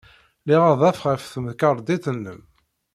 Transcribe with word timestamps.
Liɣ 0.47 0.63
adaf 0.71 0.99
ɣer 1.05 1.17
temkarḍit-nnem. 1.31 2.41